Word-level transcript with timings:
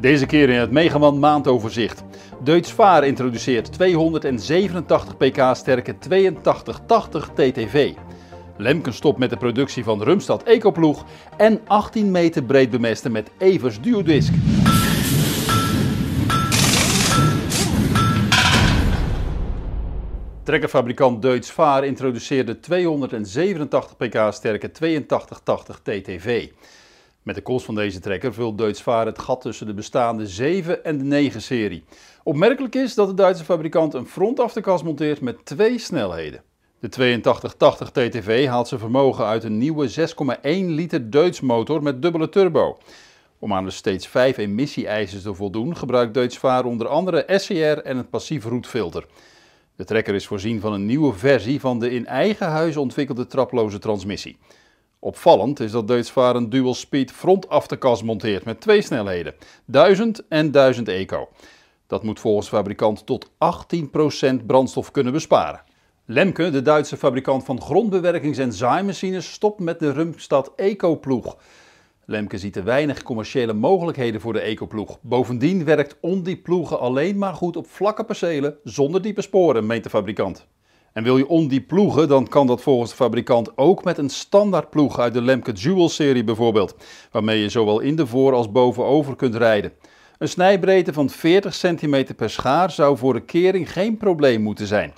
Deze 0.00 0.26
keer 0.26 0.48
in 0.48 0.58
het 0.58 0.70
Megaman 0.70 1.18
maandoverzicht. 1.18 2.02
Deutz 2.42 2.70
Vaar 2.70 3.06
introduceert 3.06 3.72
287 3.72 5.16
pk 5.16 5.56
sterke 5.56 5.94
8280 5.98 7.30
TTV. 7.34 7.92
Lemken 8.56 8.92
stopt 8.92 9.18
met 9.18 9.30
de 9.30 9.36
productie 9.36 9.84
van 9.84 10.02
Rumstad 10.02 10.42
Ecoploeg 10.42 11.04
en 11.36 11.60
18 11.66 12.10
meter 12.10 12.42
breed 12.42 12.70
bemesten 12.70 13.12
met 13.12 13.30
Evers 13.38 13.80
Duodisc. 13.80 14.32
Trekkerfabrikant 20.42 21.22
Deutz 21.22 21.50
Vaar 21.50 21.84
introduceerde 21.84 22.60
287 22.60 23.96
pk 23.96 24.32
sterke 24.32 24.70
8280 24.72 25.80
TTV. 25.82 26.48
Met 27.28 27.36
de 27.36 27.42
komst 27.42 27.64
van 27.64 27.74
deze 27.74 28.00
trekker 28.00 28.34
vult 28.34 28.58
Deutz 28.58 28.84
het 28.84 29.18
gat 29.18 29.40
tussen 29.40 29.66
de 29.66 29.74
bestaande 29.74 30.26
7 30.26 30.84
en 30.84 30.98
de 30.98 31.04
9 31.04 31.42
serie. 31.42 31.84
Opmerkelijk 32.22 32.74
is 32.74 32.94
dat 32.94 33.08
de 33.08 33.14
Duitse 33.14 33.44
fabrikant 33.44 33.94
een 33.94 34.06
frontafterkas 34.06 34.82
monteert 34.82 35.20
met 35.20 35.44
twee 35.44 35.78
snelheden. 35.78 36.42
De 36.78 36.86
8280 36.86 37.90
TTV 37.90 38.46
haalt 38.46 38.68
zijn 38.68 38.80
vermogen 38.80 39.24
uit 39.24 39.44
een 39.44 39.58
nieuwe 39.58 39.90
6,1 39.90 40.40
liter 40.42 41.10
Deutz 41.10 41.40
motor 41.40 41.82
met 41.82 42.02
dubbele 42.02 42.28
turbo. 42.28 42.78
Om 43.38 43.52
aan 43.52 43.64
de 43.64 43.70
steeds 43.70 44.06
5 44.06 44.36
emissie-eisen 44.36 45.22
te 45.22 45.34
voldoen 45.34 45.76
gebruikt 45.76 46.14
Deutz 46.14 46.44
onder 46.44 46.88
andere 46.88 47.24
SCR 47.26 47.78
en 47.78 47.96
het 47.96 48.10
passief 48.10 48.44
roetfilter. 48.44 49.06
De 49.76 49.84
trekker 49.84 50.14
is 50.14 50.26
voorzien 50.26 50.60
van 50.60 50.72
een 50.72 50.86
nieuwe 50.86 51.14
versie 51.14 51.60
van 51.60 51.78
de 51.78 51.90
in 51.90 52.06
eigen 52.06 52.46
huis 52.46 52.76
ontwikkelde 52.76 53.26
traploze 53.26 53.78
transmissie. 53.78 54.38
Opvallend 55.00 55.60
is 55.60 55.70
dat 55.70 55.88
Deutz-Vaar 55.88 56.36
een 56.36 56.50
dual-speed 56.50 57.10
frontafterkas 57.10 58.02
monteert 58.02 58.44
met 58.44 58.60
twee 58.60 58.82
snelheden, 58.82 59.34
1000 59.64 60.28
en 60.28 60.50
1000 60.50 60.88
eco. 60.88 61.28
Dat 61.86 62.02
moet 62.02 62.20
volgens 62.20 62.48
fabrikant 62.48 63.06
tot 63.06 63.30
18% 63.30 64.46
brandstof 64.46 64.90
kunnen 64.90 65.12
besparen. 65.12 65.62
Lemke, 66.04 66.50
de 66.50 66.62
Duitse 66.62 66.96
fabrikant 66.96 67.44
van 67.44 67.60
grondbewerkings- 67.60 68.38
en 68.38 68.52
zaaimachines, 68.52 69.32
stopt 69.32 69.60
met 69.60 69.78
de 69.78 69.92
Rumstad 69.92 70.52
Eco-ploeg. 70.56 71.36
Lemke 72.04 72.38
ziet 72.38 72.52
te 72.52 72.62
weinig 72.62 73.02
commerciële 73.02 73.52
mogelijkheden 73.52 74.20
voor 74.20 74.32
de 74.32 74.40
Eco-ploeg. 74.40 74.98
Bovendien 75.00 75.64
werkt 75.64 75.96
on 76.00 76.22
die 76.22 76.36
ploegen 76.36 76.80
alleen 76.80 77.18
maar 77.18 77.34
goed 77.34 77.56
op 77.56 77.66
vlakke 77.66 78.04
percelen 78.04 78.58
zonder 78.64 79.02
diepe 79.02 79.22
sporen, 79.22 79.66
meent 79.66 79.84
de 79.84 79.90
fabrikant. 79.90 80.46
En 80.98 81.04
wil 81.04 81.16
je 81.16 81.28
ondiep 81.28 81.68
ploegen, 81.68 82.08
dan 82.08 82.28
kan 82.28 82.46
dat 82.46 82.60
volgens 82.60 82.90
de 82.90 82.96
fabrikant 82.96 83.58
ook 83.58 83.84
met 83.84 83.98
een 83.98 84.08
standaard 84.08 84.70
ploeg 84.70 84.98
uit 84.98 85.12
de 85.12 85.22
Lemke 85.22 85.52
Jewel 85.52 85.88
serie 85.88 86.24
bijvoorbeeld, 86.24 86.76
waarmee 87.10 87.40
je 87.40 87.48
zowel 87.48 87.80
in 87.80 87.96
de 87.96 88.06
voor- 88.06 88.34
als 88.34 88.50
bovenover 88.50 89.16
kunt 89.16 89.34
rijden. 89.34 89.72
Een 90.18 90.28
snijbreedte 90.28 90.92
van 90.92 91.10
40 91.10 91.56
cm 91.58 92.04
per 92.16 92.30
schaar 92.30 92.70
zou 92.70 92.96
voor 92.96 93.12
de 93.12 93.20
kering 93.20 93.72
geen 93.72 93.96
probleem 93.96 94.42
moeten 94.42 94.66
zijn. 94.66 94.92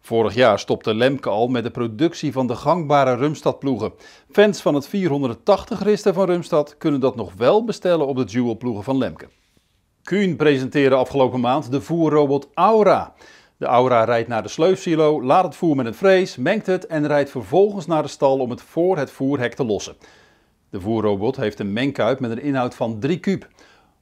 Vorig 0.00 0.34
jaar 0.34 0.58
stopte 0.58 0.94
Lemke 0.94 1.28
al 1.28 1.48
met 1.48 1.64
de 1.64 1.70
productie 1.70 2.32
van 2.32 2.46
de 2.46 2.56
gangbare 2.56 3.14
Rumstad 3.14 3.58
ploegen. 3.58 3.92
Fans 4.30 4.60
van 4.60 4.74
het 4.74 4.88
480 4.88 5.82
risten 5.82 6.14
van 6.14 6.26
Rumstad 6.26 6.76
kunnen 6.78 7.00
dat 7.00 7.16
nog 7.16 7.32
wel 7.36 7.64
bestellen 7.64 8.06
op 8.06 8.16
de 8.16 8.24
Jewel 8.24 8.56
ploegen 8.56 8.84
van 8.84 8.98
Lemke. 8.98 9.28
Kuhn 10.02 10.36
presenteerde 10.36 10.94
afgelopen 10.94 11.40
maand 11.40 11.70
de 11.70 11.80
voerrobot 11.80 12.48
Aura. 12.54 13.14
De 13.62 13.68
Aura 13.68 14.04
rijdt 14.04 14.28
naar 14.28 14.42
de 14.42 14.48
sleufsilo, 14.48 15.22
laat 15.22 15.44
het 15.44 15.54
voer 15.54 15.76
met 15.76 15.86
een 15.86 15.94
frees, 15.94 16.36
mengt 16.36 16.66
het 16.66 16.86
en 16.86 17.06
rijdt 17.06 17.30
vervolgens 17.30 17.86
naar 17.86 18.02
de 18.02 18.08
stal 18.08 18.38
om 18.38 18.50
het 18.50 18.62
voor 18.62 18.96
het 18.98 19.10
voerhek 19.10 19.54
te 19.54 19.64
lossen. 19.64 19.94
De 20.70 20.80
voerrobot 20.80 21.36
heeft 21.36 21.60
een 21.60 21.72
mengkuip 21.72 22.20
met 22.20 22.30
een 22.30 22.42
inhoud 22.42 22.74
van 22.74 22.98
3 22.98 23.18
kub. 23.18 23.48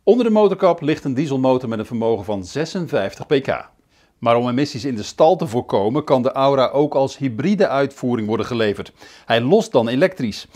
Onder 0.02 0.24
de 0.24 0.30
motorkap 0.30 0.80
ligt 0.80 1.04
een 1.04 1.14
dieselmotor 1.14 1.68
met 1.68 1.78
een 1.78 1.86
vermogen 1.86 2.24
van 2.24 2.44
56 2.44 3.26
pk. 3.26 3.68
Maar 4.18 4.36
om 4.36 4.48
emissies 4.48 4.84
in 4.84 4.96
de 4.96 5.02
stal 5.02 5.36
te 5.36 5.46
voorkomen 5.46 6.04
kan 6.04 6.22
de 6.22 6.32
Aura 6.32 6.68
ook 6.68 6.94
als 6.94 7.18
hybride 7.18 7.68
uitvoering 7.68 8.26
worden 8.28 8.46
geleverd. 8.46 8.92
Hij 9.26 9.40
lost 9.40 9.72
dan 9.72 9.88
elektrisch. 9.88 10.46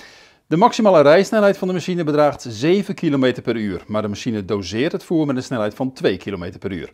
De 0.46 0.56
maximale 0.56 1.00
rijsnelheid 1.00 1.58
van 1.58 1.68
de 1.68 1.74
machine 1.74 2.04
bedraagt 2.04 2.46
7 2.48 2.94
km 2.94 3.42
per 3.42 3.56
uur, 3.56 3.84
maar 3.86 4.02
de 4.02 4.08
machine 4.08 4.44
doseert 4.44 4.92
het 4.92 5.04
voer 5.04 5.26
met 5.26 5.36
een 5.36 5.42
snelheid 5.42 5.74
van 5.74 5.92
2 5.92 6.16
km 6.16 6.58
per 6.58 6.72
uur. 6.72 6.92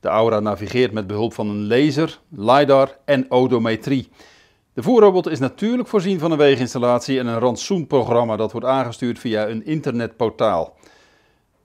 De 0.00 0.08
Aura 0.08 0.40
navigeert 0.40 0.92
met 0.92 1.06
behulp 1.06 1.34
van 1.34 1.48
een 1.48 1.66
laser, 1.66 2.20
LiDAR 2.28 2.98
en 3.04 3.30
odometrie. 3.30 4.08
De 4.72 4.82
voerrobot 4.82 5.28
is 5.28 5.38
natuurlijk 5.38 5.88
voorzien 5.88 6.18
van 6.18 6.32
een 6.32 6.38
weeginstallatie 6.38 7.18
en 7.18 7.26
een 7.26 7.38
rantsoenprogramma 7.38 8.36
dat 8.36 8.52
wordt 8.52 8.66
aangestuurd 8.66 9.18
via 9.18 9.48
een 9.48 9.66
internetportaal. 9.66 10.76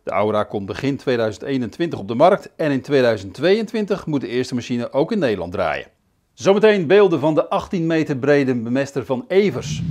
De 0.04 0.12
Aura 0.12 0.44
komt 0.44 0.66
begin 0.66 0.98
2021 0.98 2.00
op 2.00 2.08
de 2.08 2.16
markt 2.16 2.50
en 2.56 2.72
in 2.72 2.82
2022 2.82 4.06
moet 4.06 4.22
de 4.22 4.28
eerste 4.28 4.56
machine 4.56 4.92
ook 4.92 5.12
in 5.12 5.20
Nederland 5.20 5.52
draaien. 5.52 5.88
Zometeen 6.34 6.88
beelden 6.88 7.20
van 7.20 7.36
de 7.36 7.50
18 7.50 7.88
meter 7.88 8.18
brede 8.18 8.56
bemester 8.56 9.06
van 9.06 9.26
Evers. 9.28 9.82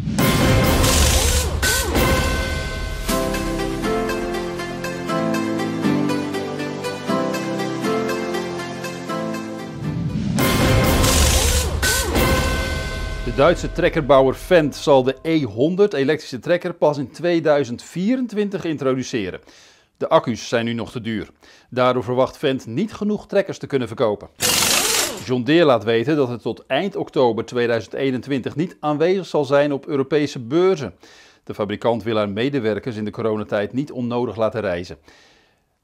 Duitse 13.36 13.72
trekkerbouwer 13.72 14.34
Fendt 14.34 14.76
zal 14.76 15.02
de 15.02 15.14
E100 15.14 15.94
elektrische 15.94 16.38
trekker 16.38 16.74
pas 16.74 16.98
in 16.98 17.10
2024 17.10 18.64
introduceren. 18.64 19.40
De 19.96 20.08
accu's 20.08 20.48
zijn 20.48 20.64
nu 20.64 20.72
nog 20.72 20.90
te 20.90 21.00
duur. 21.00 21.28
Daardoor 21.70 22.04
verwacht 22.04 22.36
Fendt 22.36 22.66
niet 22.66 22.92
genoeg 22.92 23.26
trekkers 23.26 23.58
te 23.58 23.66
kunnen 23.66 23.88
verkopen. 23.88 24.28
John 25.24 25.42
Deere 25.42 25.64
laat 25.64 25.84
weten 25.84 26.16
dat 26.16 26.28
het 26.28 26.42
tot 26.42 26.66
eind 26.66 26.96
oktober 26.96 27.44
2021 27.44 28.56
niet 28.56 28.76
aanwezig 28.80 29.26
zal 29.26 29.44
zijn 29.44 29.72
op 29.72 29.86
Europese 29.86 30.38
beurzen. 30.38 30.94
De 31.44 31.54
fabrikant 31.54 32.02
wil 32.02 32.16
haar 32.16 32.30
medewerkers 32.30 32.96
in 32.96 33.04
de 33.04 33.10
coronatijd 33.10 33.72
niet 33.72 33.92
onnodig 33.92 34.36
laten 34.36 34.60
reizen. 34.60 34.98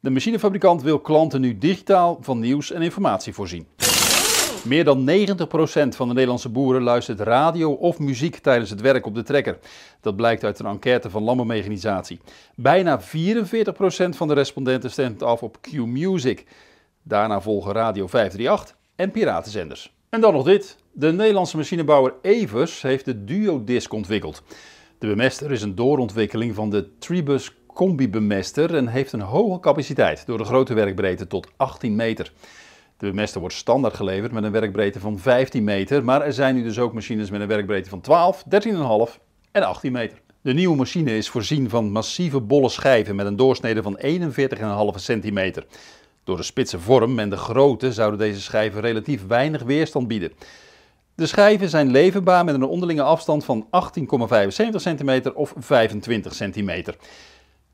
De 0.01 0.11
machinefabrikant 0.11 0.83
wil 0.83 1.01
klanten 1.01 1.41
nu 1.41 1.59
digitaal 1.59 2.19
van 2.21 2.39
nieuws 2.39 2.73
en 2.73 2.83
informatie 2.83 3.35
voorzien. 3.35 3.67
Meer 4.65 4.85
dan 4.85 5.11
90% 5.11 5.97
van 5.97 6.09
de 6.09 6.15
Nederlandse 6.15 6.49
boeren 6.49 6.83
luistert 6.83 7.21
radio 7.21 7.73
of 7.73 7.99
muziek 7.99 8.37
tijdens 8.37 8.71
het 8.71 8.81
werk 8.81 9.07
op 9.07 9.15
de 9.15 9.23
trekker. 9.23 9.59
Dat 10.01 10.17
blijkt 10.17 10.45
uit 10.45 10.59
een 10.59 10.67
enquête 10.67 11.11
van 11.11 11.23
Landbouwmechanisatie. 11.23 12.21
Bijna 12.55 13.01
44% 13.01 13.05
van 14.09 14.29
de 14.29 14.35
respondenten 14.35 14.91
stemt 14.91 15.23
af 15.23 15.43
op 15.43 15.59
Q-Music. 15.61 16.47
Daarna 17.03 17.41
volgen 17.41 17.73
Radio 17.73 18.07
538 18.07 18.77
en 18.97 19.11
piratenzenders. 19.11 19.95
En 20.09 20.21
dan 20.21 20.33
nog 20.33 20.45
dit. 20.45 20.77
De 20.93 21.13
Nederlandse 21.13 21.57
machinebouwer 21.57 22.15
Evers 22.23 22.83
heeft 22.83 23.05
de 23.05 23.25
Duodisc 23.25 23.93
ontwikkeld. 23.93 24.43
De 24.99 25.07
bemester 25.07 25.53
is 25.53 25.63
een 25.63 25.75
doorontwikkeling 25.75 26.55
van 26.55 26.71
de 26.71 26.99
Tribus 26.99 27.55
combi-bemester 27.67 28.75
en 28.75 28.87
heeft 28.87 29.13
een 29.13 29.21
hoge 29.21 29.61
capaciteit 29.61 30.27
door 30.27 30.39
de 30.39 30.45
grote 30.45 30.75
werkbreedte 30.75 31.27
tot 31.27 31.49
18 31.57 31.97
meter. 31.97 32.33
De 33.01 33.07
bemester 33.07 33.41
wordt 33.41 33.55
standaard 33.55 33.95
geleverd 33.95 34.33
met 34.33 34.45
een 34.45 34.53
werkbreedte 34.53 35.01
van 35.01 35.19
15 35.19 35.65
meter, 35.65 36.05
maar 36.05 36.23
er 36.23 36.33
zijn 36.33 36.55
nu 36.55 36.63
dus 36.63 36.79
ook 36.79 36.93
machines 36.93 37.31
met 37.31 37.41
een 37.41 37.47
werkbreedte 37.47 37.91
van 37.91 38.01
12, 38.01 38.45
13,5 38.45 39.19
en 39.53 39.63
18 39.63 39.93
meter. 39.93 40.19
De 40.41 40.53
nieuwe 40.53 40.77
machine 40.77 41.17
is 41.17 41.29
voorzien 41.29 41.69
van 41.69 41.91
massieve 41.91 42.41
bolle 42.41 42.69
schijven 42.69 43.17
met 43.17 43.27
een 43.27 43.37
doorsnede 43.37 43.83
van 43.83 44.01
41,5 44.95 45.01
centimeter. 45.01 45.67
Door 46.25 46.37
de 46.37 46.43
spitse 46.43 46.81
vorm 46.81 47.19
en 47.19 47.31
de 47.31 47.37
grootte 47.37 47.93
zouden 47.93 48.19
deze 48.19 48.41
schijven 48.41 48.81
relatief 48.81 49.27
weinig 49.27 49.63
weerstand 49.63 50.09
bieden. 50.09 50.33
De 51.15 51.27
schijven 51.27 51.69
zijn 51.69 51.91
leverbaar 51.91 52.45
met 52.45 52.55
een 52.55 52.65
onderlinge 52.65 53.03
afstand 53.03 53.45
van 53.45 53.67
18,75 53.67 53.71
cm 54.77 55.31
of 55.35 55.55
25 55.59 56.33
cm. 56.37 56.83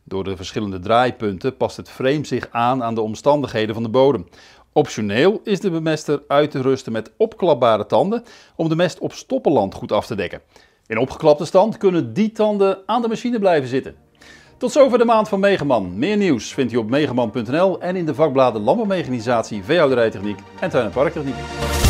Door 0.05 0.25
de 0.25 0.37
verschillende 0.37 0.79
draaipunten 0.79 1.57
past 1.57 1.77
het 1.77 1.91
frame 1.91 2.25
zich 2.25 2.49
aan 2.51 2.83
aan 2.83 2.95
de 2.95 3.01
omstandigheden 3.01 3.75
van 3.75 3.83
de 3.83 3.89
bodem. 3.89 4.27
Optioneel 4.77 5.41
is 5.45 5.61
de 5.61 5.71
bemester 5.71 6.23
uit 6.29 6.51
te 6.51 6.61
rusten 6.61 6.93
met 6.93 7.13
opklapbare 7.17 7.87
tanden 7.87 8.25
om 8.57 8.69
de 8.69 8.77
mest 8.77 8.99
op 8.99 9.13
stoppenland 9.13 9.75
goed 9.75 9.93
af 9.93 10.07
te 10.07 10.15
dekken. 10.15 10.41
In 10.87 10.99
opgeklapte 10.99 11.45
stand 11.45 11.77
kunnen 11.77 12.13
die 12.13 12.33
tanden 12.33 12.79
aan 12.87 13.03
de 13.03 13.09
machine 13.09 13.39
blijven 13.39 13.69
zitten. 13.69 13.95
Tot 14.57 14.73
zover 14.73 14.99
de 14.99 15.05
maand 15.05 15.29
van 15.29 15.41
Megaman. 15.41 15.99
Meer 15.99 16.17
nieuws 16.17 16.55
vindt 16.55 16.73
u 16.73 16.77
op 16.77 16.91
megaman.nl 16.91 17.81
en 17.81 17.97
in 17.97 18.07
de 18.07 18.15
vakbladen 18.15 18.63
Landbouwmechanisatie, 18.63 19.65
Veehouderijtechniek 19.65 20.39
en 20.61 20.71
Tuin- 20.71 20.85
en 20.85 20.91
Parktechniek. 20.91 21.86